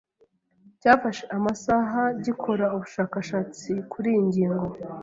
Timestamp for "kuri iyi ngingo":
3.91-4.65